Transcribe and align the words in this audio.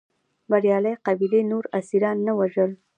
بریالۍ 0.49 0.95
قبیلې 1.05 1.41
نور 1.51 1.63
اسیران 1.79 2.17
نه 2.27 2.33
وژل. 2.39 2.71